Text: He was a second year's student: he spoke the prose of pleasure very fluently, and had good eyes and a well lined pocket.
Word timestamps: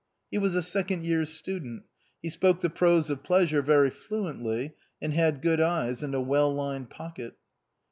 He 0.31 0.39
was 0.39 0.55
a 0.55 0.63
second 0.63 1.05
year's 1.05 1.29
student: 1.29 1.83
he 2.23 2.31
spoke 2.31 2.61
the 2.61 2.71
prose 2.71 3.11
of 3.11 3.21
pleasure 3.21 3.61
very 3.61 3.91
fluently, 3.91 4.73
and 4.99 5.13
had 5.13 5.43
good 5.43 5.61
eyes 5.61 6.01
and 6.01 6.15
a 6.15 6.19
well 6.21 6.51
lined 6.51 6.89
pocket. 6.89 7.35